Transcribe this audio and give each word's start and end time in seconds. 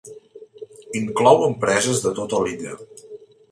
Inclou 1.01 1.45
empreses 1.49 2.01
de 2.07 2.15
tota 2.23 2.43
l'illa. 2.47 2.75